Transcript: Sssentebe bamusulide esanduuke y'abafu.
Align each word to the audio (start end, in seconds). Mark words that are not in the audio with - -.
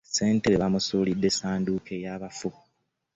Sssentebe 0.09 0.55
bamusulide 0.61 1.27
esanduuke 1.31 1.93
y'abafu. 2.03 2.49